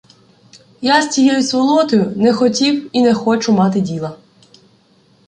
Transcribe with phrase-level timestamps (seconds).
[0.81, 4.17] —Я з тією сволотою не хотів і не хочу мати діла.